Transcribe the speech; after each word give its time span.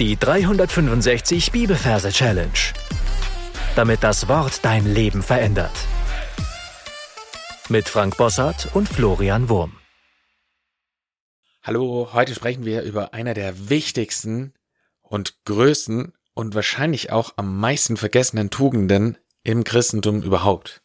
Die 0.00 0.16
365 0.16 1.52
Bibelverse 1.52 2.10
Challenge. 2.10 2.50
Damit 3.76 4.02
das 4.02 4.26
Wort 4.26 4.64
dein 4.64 4.92
Leben 4.92 5.22
verändert. 5.22 5.70
Mit 7.68 7.88
Frank 7.88 8.16
Bossart 8.16 8.74
und 8.74 8.88
Florian 8.88 9.48
Wurm. 9.48 9.78
Hallo, 11.62 12.08
heute 12.12 12.34
sprechen 12.34 12.64
wir 12.64 12.82
über 12.82 13.14
einer 13.14 13.34
der 13.34 13.68
wichtigsten 13.70 14.52
und 15.00 15.44
größten 15.44 16.12
und 16.34 16.56
wahrscheinlich 16.56 17.12
auch 17.12 17.34
am 17.36 17.60
meisten 17.60 17.96
vergessenen 17.96 18.50
Tugenden 18.50 19.16
im 19.44 19.62
Christentum 19.62 20.22
überhaupt. 20.22 20.82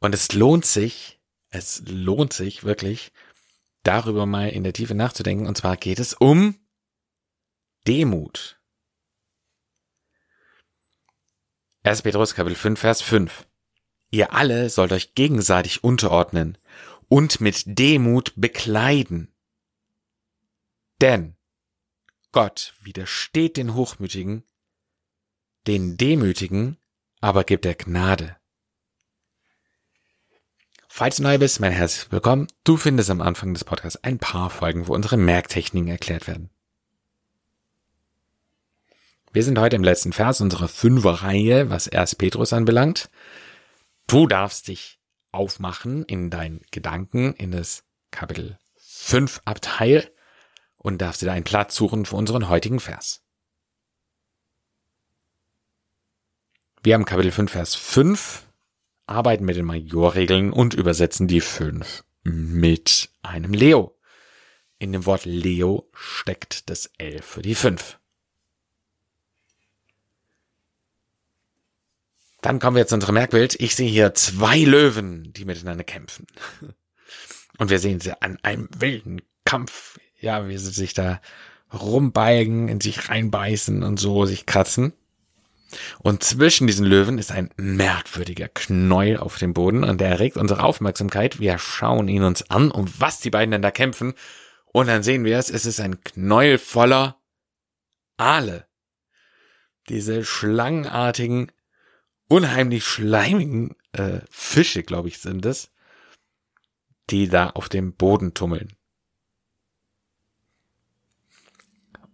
Und 0.00 0.16
es 0.16 0.32
lohnt 0.32 0.66
sich, 0.66 1.20
es 1.50 1.80
lohnt 1.86 2.32
sich 2.32 2.64
wirklich, 2.64 3.12
darüber 3.84 4.26
mal 4.26 4.48
in 4.48 4.64
der 4.64 4.72
Tiefe 4.72 4.96
nachzudenken. 4.96 5.46
Und 5.46 5.56
zwar 5.56 5.76
geht 5.76 6.00
es 6.00 6.12
um 6.12 6.56
Demut. 7.86 8.60
1. 11.84 12.02
Petrus 12.02 12.34
Kapitel 12.34 12.56
5, 12.56 12.80
Vers 12.80 13.00
5. 13.00 13.46
Ihr 14.10 14.32
alle 14.32 14.70
sollt 14.70 14.90
euch 14.90 15.14
gegenseitig 15.14 15.84
unterordnen 15.84 16.58
und 17.08 17.40
mit 17.40 17.62
Demut 17.78 18.32
bekleiden. 18.34 19.32
Denn 21.00 21.36
Gott 22.32 22.74
widersteht 22.80 23.56
den 23.56 23.74
Hochmütigen, 23.74 24.42
den 25.68 25.96
Demütigen 25.96 26.78
aber 27.20 27.44
gibt 27.44 27.64
er 27.66 27.74
Gnade. 27.74 28.36
Falls 30.88 31.16
du 31.16 31.22
neu 31.22 31.38
bist, 31.38 31.60
mein 31.60 31.72
herzlich 31.72 32.10
willkommen. 32.10 32.48
Du 32.64 32.76
findest 32.76 33.10
am 33.10 33.20
Anfang 33.20 33.52
des 33.54 33.64
Podcasts 33.64 34.02
ein 34.02 34.18
paar 34.18 34.50
Folgen, 34.50 34.88
wo 34.88 34.94
unsere 34.94 35.16
Merktechniken 35.16 35.88
erklärt 35.88 36.26
werden. 36.26 36.50
Wir 39.36 39.44
sind 39.44 39.58
heute 39.58 39.76
im 39.76 39.84
letzten 39.84 40.14
Vers 40.14 40.40
unserer 40.40 40.66
Fünferreihe, 40.66 41.68
was 41.68 41.88
erst 41.88 42.16
Petrus 42.16 42.54
anbelangt. 42.54 43.10
Du 44.06 44.26
darfst 44.26 44.68
dich 44.68 44.98
aufmachen 45.30 46.06
in 46.06 46.30
deinen 46.30 46.62
Gedanken 46.70 47.34
in 47.34 47.50
das 47.50 47.84
Kapitel 48.10 48.58
5 48.78 49.42
Abteil 49.44 50.10
und 50.78 51.02
darfst 51.02 51.20
dir 51.20 51.30
einen 51.30 51.44
Platz 51.44 51.74
suchen 51.74 52.06
für 52.06 52.16
unseren 52.16 52.48
heutigen 52.48 52.80
Vers. 52.80 53.20
Wir 56.82 56.94
haben 56.94 57.04
Kapitel 57.04 57.30
5 57.30 57.52
Vers 57.52 57.74
5 57.74 58.42
arbeiten 59.06 59.44
mit 59.44 59.56
den 59.56 59.66
Majorregeln 59.66 60.50
und 60.50 60.72
übersetzen 60.72 61.28
die 61.28 61.42
fünf 61.42 62.04
mit 62.22 63.10
einem 63.20 63.52
Leo. 63.52 63.98
In 64.78 64.92
dem 64.92 65.04
Wort 65.04 65.26
Leo 65.26 65.90
steckt 65.92 66.70
das 66.70 66.86
L 66.96 67.20
für 67.20 67.42
die 67.42 67.54
fünf. 67.54 67.98
Dann 72.46 72.60
kommen 72.60 72.76
wir 72.76 72.82
jetzt 72.82 72.90
zu 72.90 72.94
unserem 72.94 73.14
Merkbild. 73.14 73.56
Ich 73.58 73.74
sehe 73.74 73.90
hier 73.90 74.14
zwei 74.14 74.60
Löwen, 74.60 75.32
die 75.32 75.44
miteinander 75.44 75.82
kämpfen. 75.82 76.28
Und 77.58 77.70
wir 77.70 77.80
sehen 77.80 77.98
sie 77.98 78.12
an 78.22 78.38
einem 78.44 78.68
wilden 78.78 79.20
Kampf. 79.44 79.98
Ja, 80.20 80.46
wie 80.46 80.56
sie 80.56 80.70
sich 80.70 80.94
da 80.94 81.20
rumbeigen, 81.74 82.68
in 82.68 82.80
sich 82.80 83.08
reinbeißen 83.08 83.82
und 83.82 83.98
so 83.98 84.26
sich 84.26 84.46
kratzen. 84.46 84.92
Und 85.98 86.22
zwischen 86.22 86.68
diesen 86.68 86.86
Löwen 86.86 87.18
ist 87.18 87.32
ein 87.32 87.50
merkwürdiger 87.56 88.46
Knäuel 88.46 89.16
auf 89.16 89.38
dem 89.38 89.52
Boden 89.52 89.82
und 89.82 90.00
der 90.00 90.10
erregt 90.10 90.36
unsere 90.36 90.62
Aufmerksamkeit. 90.62 91.40
Wir 91.40 91.58
schauen 91.58 92.06
ihn 92.06 92.22
uns 92.22 92.48
an, 92.48 92.70
um 92.70 92.86
was 92.96 93.18
die 93.18 93.30
beiden 93.30 93.50
denn 93.50 93.62
da 93.62 93.72
kämpfen. 93.72 94.14
Und 94.66 94.86
dann 94.86 95.02
sehen 95.02 95.24
wir 95.24 95.36
es, 95.36 95.50
es 95.50 95.66
ist 95.66 95.80
ein 95.80 96.00
Knäuel 96.04 96.58
voller 96.58 97.16
Aale. 98.18 98.68
Diese 99.88 100.24
schlangenartigen, 100.24 101.50
unheimlich 102.28 102.84
schleimigen 102.84 103.76
äh, 103.92 104.20
Fische, 104.30 104.82
glaube 104.82 105.08
ich, 105.08 105.18
sind 105.18 105.46
es, 105.46 105.70
die 107.10 107.28
da 107.28 107.50
auf 107.50 107.68
dem 107.68 107.94
Boden 107.94 108.34
tummeln. 108.34 108.76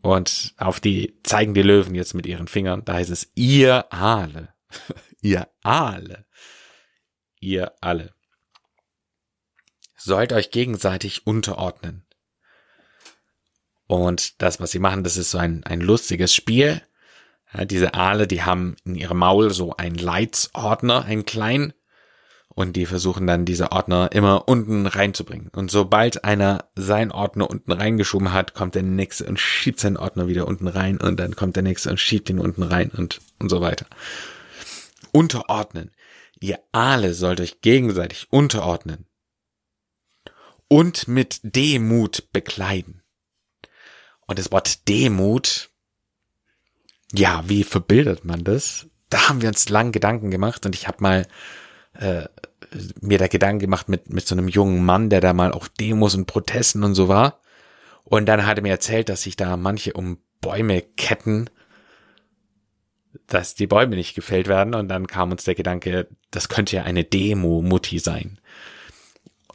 Und 0.03 0.55
auf 0.57 0.81
die 0.81 1.19
zeigen 1.23 1.55
die 1.55 1.63
Löwen 1.63 1.95
jetzt 1.95 2.15
mit 2.15 2.27
ihren 2.27 2.49
Fingern. 2.49 2.85
Da 2.85 2.95
heißt 2.95 3.11
es 3.11 3.31
ihr 3.35 3.93
Aale. 3.93 4.53
ihr 5.23 5.49
Aale. 5.63 6.27
Ihr 7.39 7.73
alle. 7.81 8.13
Sollt 9.97 10.33
euch 10.33 10.51
gegenseitig 10.51 11.27
unterordnen. 11.27 12.05
Und 13.87 14.43
das, 14.43 14.59
was 14.59 14.73
sie 14.73 14.81
machen, 14.81 15.05
das 15.05 15.17
ist 15.17 15.31
so 15.31 15.39
ein, 15.39 15.63
ein 15.65 15.81
lustiges 15.81 16.35
Spiel. 16.35 16.83
Ja, 17.55 17.65
diese 17.65 17.95
Aale, 17.95 18.27
die 18.27 18.43
haben 18.43 18.77
in 18.85 18.95
ihrem 18.95 19.19
Maul 19.19 19.53
so 19.53 19.77
einen 19.77 19.97
Leitsordner, 19.97 21.05
einen 21.05 21.27
kleinen, 21.27 21.73
und 22.55 22.77
die 22.77 22.87
versuchen 22.87 23.27
dann 23.27 23.45
diese 23.45 23.73
Ordner 23.73 24.11
immer 24.13 24.47
unten 24.47 24.87
reinzubringen. 24.87 25.49
Und 25.49 25.71
sobald 25.71 26.25
einer 26.25 26.67
seinen 26.75 27.11
Ordner 27.11 27.49
unten 27.49 27.73
reingeschoben 27.73 28.33
hat, 28.33 28.55
kommt 28.55 28.75
der 28.75 28.83
nächste 28.83 29.25
und 29.25 29.41
schiebt 29.41 29.81
seinen 29.81 29.97
Ordner 29.97 30.29
wieder 30.29 30.47
unten 30.47 30.69
rein 30.69 30.99
und 30.99 31.19
dann 31.19 31.35
kommt 31.35 31.57
der 31.57 31.63
nächste 31.63 31.91
und 31.91 31.99
schiebt 31.99 32.29
ihn 32.29 32.39
unten 32.39 32.63
rein 32.63 32.91
und, 32.91 33.21
und 33.39 33.49
so 33.49 33.61
weiter. 33.61 33.87
Unterordnen. 35.13 35.93
Ihr 36.41 36.59
alle 36.73 37.15
sollt 37.15 37.41
euch 37.41 37.61
gegenseitig 37.61 38.27
unterordnen. 38.31 39.07
Und 40.69 41.07
mit 41.07 41.41
Demut 41.43 42.33
bekleiden. 42.33 43.03
Und 44.27 44.39
das 44.39 44.51
Wort 44.53 44.89
Demut, 44.89 45.71
ja, 47.13 47.45
wie 47.47 47.65
verbildet 47.65 48.25
man 48.25 48.45
das? 48.45 48.87
Da 49.11 49.29
haben 49.29 49.43
wir 49.43 49.49
uns 49.49 49.69
lang 49.69 49.93
Gedanken 49.93 50.31
gemacht 50.31 50.65
und 50.67 50.75
ich 50.75 50.89
habe 50.89 50.99
mal 51.01 51.27
äh, 51.95 52.25
mir 53.01 53.19
da 53.19 53.27
Gedanken 53.27 53.61
gemacht 53.61 53.89
mit, 53.89 54.13
mit 54.13 54.27
so 54.27 54.35
einem 54.35 54.49
jungen 54.49 54.85
Mann, 54.85 55.11
der 55.11 55.21
da 55.21 55.33
mal 55.35 55.53
auf 55.53 55.69
Demos 55.69 56.15
und 56.15 56.27
Protesten 56.27 56.85
und 56.85 56.95
so 56.95 57.09
war. 57.09 57.41
Und 58.05 58.27
dann 58.27 58.47
hat 58.47 58.59
er 58.59 58.63
mir 58.63 58.71
erzählt, 58.71 59.09
dass 59.09 59.23
sich 59.23 59.37
da 59.37 59.57
manche 59.57 59.93
um 59.93 60.19
Bäume 60.41 60.83
ketten, 60.83 61.51
dass 63.27 63.55
die 63.55 63.67
Bäume 63.67 63.97
nicht 63.97 64.15
gefällt 64.15 64.49
werden. 64.49 64.75
Und 64.75 64.89
dann 64.89 65.07
kam 65.07 65.31
uns 65.31 65.45
der 65.45 65.55
Gedanke, 65.55 66.09
das 66.31 66.49
könnte 66.49 66.77
ja 66.77 66.83
eine 66.85 67.05
Demo-Mutti 67.05 67.99
sein. 67.99 68.39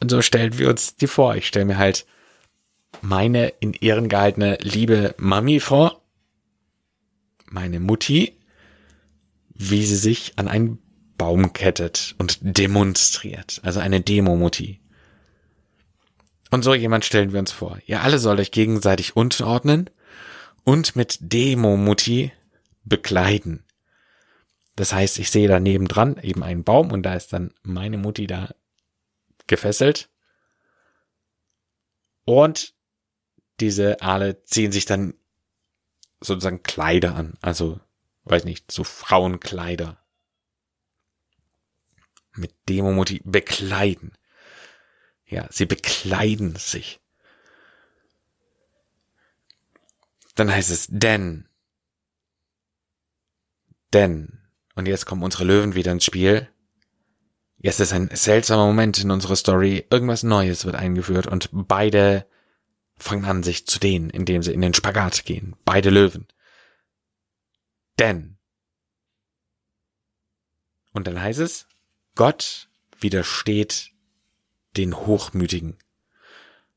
Und 0.00 0.10
so 0.10 0.22
stellen 0.22 0.58
wir 0.58 0.68
uns 0.68 0.96
die 0.96 1.08
vor. 1.08 1.34
Ich 1.34 1.46
stelle 1.46 1.66
mir 1.66 1.78
halt 1.78 2.06
meine 3.02 3.48
in 3.60 3.74
Ehren 3.74 4.08
gehaltene 4.08 4.58
liebe 4.60 5.14
Mami 5.18 5.60
vor, 5.60 6.02
meine 7.50 7.80
Mutti, 7.80 8.38
wie 9.54 9.84
sie 9.84 9.96
sich 9.96 10.32
an 10.36 10.48
einen 10.48 10.78
Baum 11.16 11.52
kettet 11.52 12.14
und 12.18 12.38
demonstriert. 12.40 13.60
Also 13.64 13.80
eine 13.80 14.00
Demo-Mutti. 14.00 14.80
Und 16.50 16.62
so 16.62 16.74
jemand 16.74 17.04
stellen 17.04 17.32
wir 17.32 17.40
uns 17.40 17.52
vor. 17.52 17.78
Ihr 17.86 18.02
alle 18.02 18.18
sollt 18.18 18.40
euch 18.40 18.52
gegenseitig 18.52 19.16
unterordnen 19.16 19.90
und 20.64 20.96
mit 20.96 21.18
Demo-Mutti 21.20 22.32
bekleiden. 22.84 23.64
Das 24.76 24.92
heißt, 24.92 25.18
ich 25.18 25.30
sehe 25.30 25.48
da 25.48 25.58
nebendran 25.58 26.18
eben 26.22 26.44
einen 26.44 26.62
Baum 26.62 26.92
und 26.92 27.02
da 27.02 27.14
ist 27.14 27.32
dann 27.32 27.52
meine 27.62 27.98
Mutti 27.98 28.28
da 28.28 28.54
gefesselt. 29.48 30.08
Und 32.24 32.74
diese 33.58 34.00
Aale 34.00 34.42
ziehen 34.44 34.70
sich 34.70 34.84
dann 34.84 35.14
sozusagen 36.20 36.62
Kleider 36.62 37.14
an. 37.14 37.34
Also, 37.40 37.80
weiß 38.24 38.44
nicht, 38.44 38.70
so 38.70 38.84
Frauenkleider 38.84 39.98
mit 42.34 42.54
Demomutti 42.68 43.20
bekleiden. 43.24 44.12
Ja, 45.26 45.46
sie 45.50 45.66
bekleiden 45.66 46.56
sich. 46.56 47.00
Dann 50.34 50.50
heißt 50.50 50.70
es 50.70 50.86
denn. 50.88 51.48
Denn. 53.92 54.38
Und 54.74 54.86
jetzt 54.86 55.06
kommen 55.06 55.22
unsere 55.22 55.44
Löwen 55.44 55.74
wieder 55.74 55.92
ins 55.92 56.04
Spiel. 56.04 56.48
Jetzt 57.58 57.80
ist 57.80 57.92
ein 57.92 58.08
seltsamer 58.12 58.66
Moment 58.66 58.98
in 58.98 59.10
unserer 59.10 59.34
Story. 59.34 59.84
Irgendwas 59.90 60.22
Neues 60.22 60.64
wird 60.64 60.76
eingeführt 60.76 61.26
und 61.26 61.48
beide 61.52 62.26
fangen 62.98 63.24
an, 63.24 63.42
sich 63.42 63.66
zu 63.66 63.78
dehnen, 63.78 64.10
indem 64.10 64.42
sie 64.42 64.52
in 64.52 64.60
den 64.60 64.74
Spagat 64.74 65.24
gehen. 65.24 65.56
Beide 65.64 65.90
Löwen. 65.90 66.26
Denn. 67.98 68.38
Und 70.92 71.06
dann 71.06 71.20
heißt 71.20 71.40
es, 71.40 71.66
Gott 72.14 72.68
widersteht 72.98 73.92
den 74.76 74.96
Hochmütigen. 74.96 75.76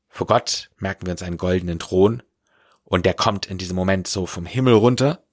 Vor 0.08 0.26
Gott 0.26 0.70
merken 0.78 1.06
wir 1.06 1.12
uns 1.12 1.22
einen 1.22 1.38
goldenen 1.38 1.78
Thron 1.78 2.22
und 2.84 3.06
der 3.06 3.14
kommt 3.14 3.46
in 3.46 3.58
diesem 3.58 3.76
Moment 3.76 4.06
so 4.06 4.26
vom 4.26 4.46
Himmel 4.46 4.74
runter 4.74 5.24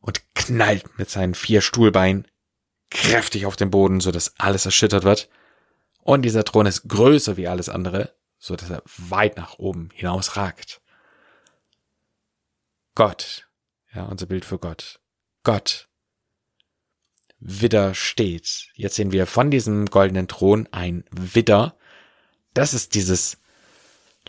und 0.00 0.22
knallt 0.34 0.98
mit 0.98 1.10
seinen 1.10 1.34
vier 1.34 1.60
Stuhlbeinen 1.60 2.26
kräftig 2.90 3.46
auf 3.46 3.56
den 3.56 3.70
Boden, 3.70 4.00
so 4.00 4.10
dass 4.10 4.38
alles 4.38 4.64
erschüttert 4.64 5.04
wird. 5.04 5.28
Und 6.02 6.22
dieser 6.22 6.44
Thron 6.44 6.66
ist 6.66 6.88
größer 6.88 7.36
wie 7.36 7.48
alles 7.48 7.68
andere, 7.68 8.14
so 8.38 8.56
dass 8.56 8.70
er 8.70 8.82
weit 8.86 9.36
nach 9.36 9.58
oben 9.58 9.90
hinaus 9.92 10.36
ragt. 10.36 10.80
Gott, 12.94 13.48
ja, 13.94 14.04
unser 14.04 14.26
Bild 14.26 14.44
für 14.44 14.58
Gott, 14.58 15.00
Gott 15.42 15.88
widersteht. 17.38 18.68
Jetzt 18.74 18.96
sehen 18.96 19.12
wir 19.12 19.26
von 19.26 19.50
diesem 19.50 19.86
goldenen 19.86 20.28
Thron 20.28 20.68
ein 20.72 21.04
Widder. 21.10 21.76
Das 22.54 22.74
ist 22.74 22.94
dieses 22.94 23.38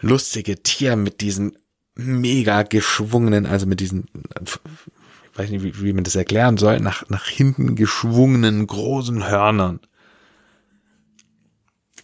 lustige 0.01 0.61
Tier 0.61 0.95
mit 0.95 1.21
diesen 1.21 1.57
mega 1.95 2.63
geschwungenen, 2.63 3.45
also 3.45 3.65
mit 3.65 3.79
diesen, 3.79 4.07
ich 4.41 5.37
weiß 5.37 5.49
nicht, 5.49 5.63
wie, 5.63 5.81
wie 5.81 5.93
man 5.93 6.03
das 6.03 6.15
erklären 6.15 6.57
soll, 6.57 6.79
nach, 6.79 7.09
nach 7.09 7.27
hinten 7.27 7.75
geschwungenen 7.75 8.67
großen 8.67 9.27
Hörnern. 9.27 9.79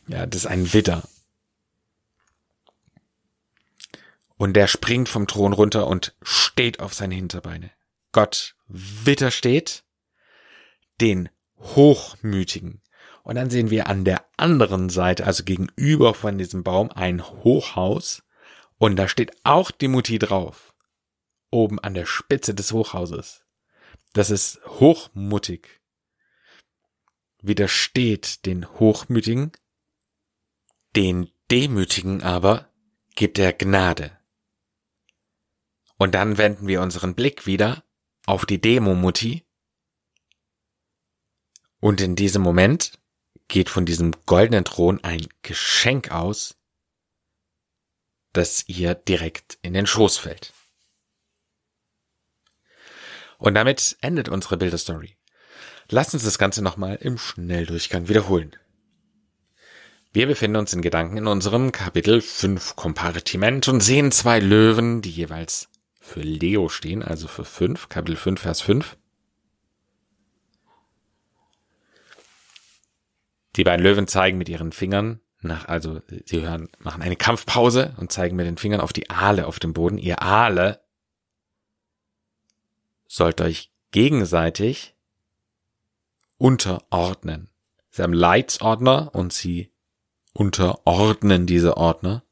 Ja, 0.07 0.25
das 0.25 0.41
ist 0.41 0.47
ein 0.47 0.73
Widder. 0.73 1.03
Und 4.43 4.55
der 4.55 4.67
springt 4.67 5.07
vom 5.07 5.25
Thron 5.25 5.53
runter 5.53 5.87
und 5.87 6.17
steht 6.21 6.81
auf 6.81 6.93
seine 6.93 7.15
Hinterbeine. 7.15 7.71
Gott 8.11 8.57
widersteht 8.67 9.85
den 10.99 11.29
Hochmütigen. 11.55 12.81
Und 13.23 13.35
dann 13.35 13.49
sehen 13.49 13.69
wir 13.69 13.87
an 13.87 14.03
der 14.03 14.25
anderen 14.35 14.89
Seite, 14.89 15.25
also 15.25 15.45
gegenüber 15.45 16.13
von 16.13 16.37
diesem 16.37 16.61
Baum, 16.61 16.91
ein 16.91 17.25
Hochhaus. 17.25 18.21
Und 18.77 18.97
da 18.97 19.07
steht 19.07 19.31
auch 19.45 19.71
die 19.71 19.87
Mutti 19.87 20.19
drauf. 20.19 20.75
Oben 21.49 21.79
an 21.79 21.93
der 21.93 22.05
Spitze 22.05 22.53
des 22.53 22.73
Hochhauses. 22.73 23.45
Das 24.11 24.29
ist 24.29 24.59
hochmutig. 24.65 25.79
Widersteht 27.41 28.45
den 28.45 28.69
Hochmütigen. 28.77 29.53
Den 30.97 31.31
Demütigen 31.49 32.21
aber 32.21 32.67
gibt 33.15 33.39
er 33.39 33.53
Gnade. 33.53 34.19
Und 35.97 36.15
dann 36.15 36.37
wenden 36.37 36.67
wir 36.67 36.81
unseren 36.81 37.15
Blick 37.15 37.45
wieder 37.45 37.83
auf 38.25 38.45
die 38.45 38.59
Demo-Mutti. 38.59 39.45
Und 41.79 42.01
in 42.01 42.15
diesem 42.15 42.41
Moment 42.41 42.99
geht 43.47 43.69
von 43.69 43.85
diesem 43.85 44.13
goldenen 44.25 44.65
Thron 44.65 45.03
ein 45.03 45.27
Geschenk 45.41 46.11
aus, 46.11 46.55
das 48.31 48.67
ihr 48.67 48.95
direkt 48.95 49.59
in 49.61 49.73
den 49.73 49.85
Schoß 49.85 50.17
fällt. 50.17 50.53
Und 53.37 53.55
damit 53.55 53.97
endet 54.01 54.29
unsere 54.29 54.57
Bilderstory. 54.57 55.17
Lasst 55.89 56.13
uns 56.13 56.23
das 56.23 56.37
Ganze 56.37 56.61
nochmal 56.61 56.95
im 56.95 57.17
Schnelldurchgang 57.17 58.07
wiederholen. 58.07 58.55
Wir 60.13 60.27
befinden 60.27 60.57
uns 60.57 60.71
in 60.73 60.81
Gedanken 60.81 61.17
in 61.17 61.27
unserem 61.27 61.71
Kapitel 61.71 62.21
5 62.21 62.75
Kompartiment 62.75 63.67
und 63.67 63.81
sehen 63.81 64.11
zwei 64.11 64.39
Löwen, 64.39 65.01
die 65.01 65.11
jeweils 65.11 65.69
für 66.03 66.19
Leo 66.19 66.67
stehen, 66.67 67.01
also 67.01 67.29
für 67.29 67.45
5, 67.45 67.87
Kapitel 67.87 68.17
5, 68.17 68.41
Vers 68.41 68.59
5. 68.59 68.97
Die 73.55 73.63
beiden 73.63 73.83
Löwen 73.83 74.07
zeigen 74.07 74.37
mit 74.37 74.49
ihren 74.49 74.73
Fingern 74.73 75.21
nach, 75.39 75.65
also 75.69 76.01
sie 76.25 76.41
hören, 76.41 76.69
machen 76.79 77.01
eine 77.01 77.15
Kampfpause 77.15 77.93
und 77.97 78.11
zeigen 78.11 78.35
mit 78.35 78.45
den 78.45 78.57
Fingern 78.57 78.81
auf 78.81 78.91
die 78.91 79.09
Aale 79.09 79.47
auf 79.47 79.59
dem 79.59 79.71
Boden. 79.71 79.97
Ihr 79.97 80.21
Aale 80.21 80.81
sollt 83.07 83.39
euch 83.39 83.71
gegenseitig 83.91 84.95
unterordnen. 86.37 87.49
Sie 87.91 88.03
haben 88.03 88.13
Leitsordner 88.13 89.15
und 89.15 89.31
sie 89.31 89.71
unterordnen 90.33 91.45
diese 91.45 91.77
Ordner. 91.77 92.23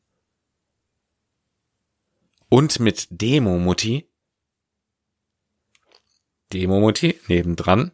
Und 2.53 2.81
mit 2.81 3.07
Demo-Mutti, 3.11 4.09
Demo-Mutti 6.51 7.17
nebendran, 7.29 7.93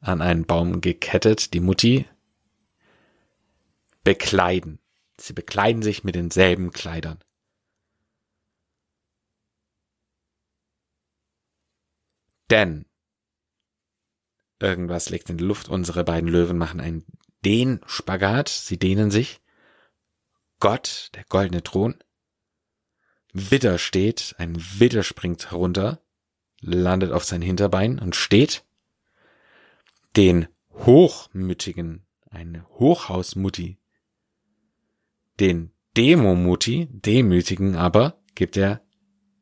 an 0.00 0.22
einen 0.22 0.46
Baum 0.46 0.80
gekettet, 0.80 1.52
die 1.52 1.60
Mutti, 1.60 2.06
bekleiden. 4.02 4.78
Sie 5.20 5.34
bekleiden 5.34 5.82
sich 5.82 6.04
mit 6.04 6.14
denselben 6.14 6.70
Kleidern. 6.72 7.22
Denn 12.48 12.86
irgendwas 14.58 15.10
liegt 15.10 15.28
in 15.28 15.36
der 15.36 15.46
Luft. 15.46 15.68
Unsere 15.68 16.02
beiden 16.02 16.30
Löwen 16.30 16.56
machen 16.56 16.80
einen 16.80 17.04
Dehn-Spagat. 17.44 18.48
Sie 18.48 18.78
dehnen 18.78 19.10
sich. 19.10 19.42
Gott, 20.60 21.10
der 21.14 21.24
goldene 21.24 21.62
Thron. 21.62 22.02
Widder 23.32 23.78
steht, 23.78 24.34
ein 24.38 24.56
Widder 24.56 25.02
springt 25.02 25.50
herunter, 25.50 26.00
landet 26.60 27.12
auf 27.12 27.24
sein 27.24 27.42
Hinterbein 27.42 27.98
und 27.98 28.16
steht 28.16 28.64
den 30.16 30.48
Hochmütigen, 30.70 32.06
eine 32.30 32.66
Hochhausmutti, 32.70 33.78
den 35.40 35.72
Demomutti, 35.96 36.88
Demütigen 36.90 37.76
aber, 37.76 38.20
gibt 38.34 38.56
er 38.56 38.82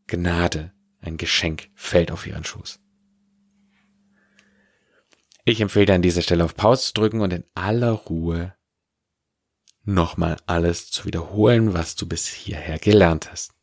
Gnade, 0.07 0.73
ein 1.01 1.17
Geschenk 1.17 1.71
fällt 1.75 2.11
auf 2.11 2.27
ihren 2.27 2.45
Schoß. 2.45 2.81
Ich 5.45 5.61
empfehle 5.61 5.95
an 5.95 6.03
dieser 6.03 6.23
Stelle 6.23 6.45
auf 6.45 6.57
Pause 6.57 6.87
zu 6.87 6.95
drücken 6.95 7.21
und 7.21 7.33
in 7.33 7.45
aller 7.55 7.93
Ruhe 7.93 8.55
nochmal 9.85 10.37
alles 10.47 10.91
zu 10.91 11.05
wiederholen, 11.05 11.73
was 11.73 11.95
du 11.95 12.07
bis 12.07 12.27
hierher 12.27 12.79
gelernt 12.79 13.31
hast. 13.31 13.56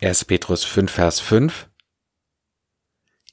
1. 0.00 0.26
Petrus 0.26 0.62
5, 0.62 0.92
Vers 0.92 1.18
5 1.18 1.68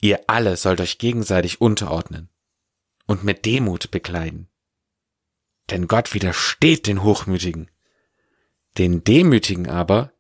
Ihr 0.02 0.28
alle 0.28 0.58
sollt 0.58 0.82
euch 0.82 0.98
gegenseitig 0.98 1.62
unterordnen 1.62 2.30
und 3.06 3.24
mit 3.24 3.46
Demut 3.46 3.92
bekleiden. 3.92 4.50
Denn 5.70 5.88
Gott 5.88 6.16
widersteht 6.16 6.88
den 6.88 7.04
Hochmütigen, 7.04 7.70
den 8.80 9.04
Demütigen 9.04 9.70
aber 9.70 10.12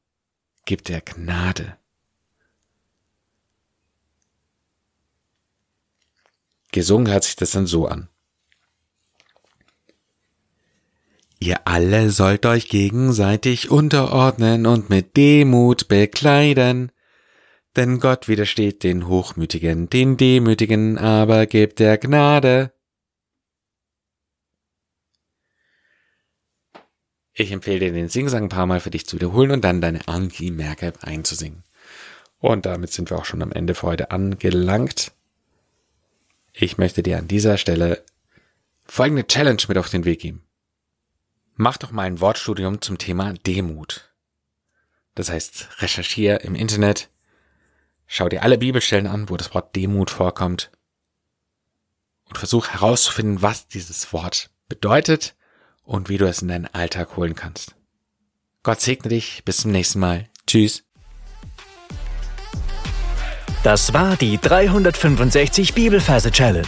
gibt 0.65 0.91
er 0.91 1.01
Gnade. 1.01 1.79
Gesungen 6.71 7.11
hört 7.11 7.23
sich 7.23 7.35
das 7.35 7.51
dann 7.51 7.65
so 7.65 7.87
an. 7.87 8.07
Ihr 11.45 11.67
alle 11.67 12.09
sollt 12.09 12.47
euch 12.47 12.69
gegenseitig 12.69 13.69
unterordnen 13.69 14.65
und 14.65 14.89
mit 14.89 15.15
Demut 15.15 15.87
bekleiden, 15.87 16.91
denn 17.75 17.99
Gott 17.99 18.27
widersteht 18.27 18.81
den 18.81 19.07
Hochmütigen, 19.07 19.87
den 19.87 20.17
Demütigen 20.17 20.97
aber 20.97 21.45
gibt 21.45 21.79
er 21.79 21.99
Gnade. 21.99 22.73
Ich 27.33 27.51
empfehle 27.51 27.79
dir 27.79 27.91
den 27.91 28.09
Singsang 28.09 28.45
ein 28.45 28.49
paar 28.49 28.65
Mal 28.65 28.79
für 28.79 28.89
dich 28.89 29.05
zu 29.05 29.17
wiederholen 29.17 29.51
und 29.51 29.63
dann 29.63 29.81
deine 29.81 30.07
Anki-Merke 30.07 30.93
einzusingen. 31.01 31.63
Und 32.39 32.65
damit 32.65 32.91
sind 32.91 33.11
wir 33.11 33.19
auch 33.19 33.25
schon 33.25 33.43
am 33.43 33.51
Ende 33.51 33.75
für 33.75 33.85
heute 33.85 34.09
angelangt. 34.09 35.11
Ich 36.53 36.79
möchte 36.79 37.03
dir 37.03 37.19
an 37.19 37.27
dieser 37.27 37.57
Stelle 37.57 38.03
folgende 38.87 39.27
Challenge 39.27 39.61
mit 39.67 39.77
auf 39.77 39.91
den 39.91 40.05
Weg 40.05 40.21
geben. 40.21 40.44
Mach 41.57 41.77
doch 41.77 41.91
mal 41.91 42.03
ein 42.03 42.19
Wortstudium 42.19 42.81
zum 42.81 42.97
Thema 42.97 43.33
Demut. 43.33 44.13
Das 45.15 45.29
heißt, 45.29 45.81
recherchiere 45.81 46.37
im 46.39 46.53
Internet, 46.53 47.09
schau 48.07 48.27
dir 48.27 48.43
alle 48.43 48.57
Bibelstellen 48.57 49.07
an, 49.07 49.29
wo 49.29 49.37
das 49.37 49.53
Wort 49.53 49.73
Demut 49.73 50.09
vorkommt 50.09 50.69
und 52.27 52.37
versuch 52.37 52.67
herauszufinden, 52.67 53.41
was 53.41 53.69
dieses 53.69 54.11
Wort 54.11 54.49
bedeutet 54.67 55.35
und 55.83 56.09
wie 56.09 56.17
du 56.17 56.27
es 56.27 56.41
in 56.41 56.49
deinen 56.49 56.67
Alltag 56.67 57.15
holen 57.15 57.35
kannst. 57.35 57.75
Gott 58.63 58.81
segne 58.81 59.09
dich, 59.09 59.43
bis 59.45 59.57
zum 59.57 59.71
nächsten 59.71 59.99
Mal. 59.99 60.27
Tschüss. 60.47 60.83
Das 63.63 63.93
war 63.93 64.17
die 64.17 64.37
365 64.39 65.73
Bibelferse 65.73 66.31
Challenge. 66.31 66.67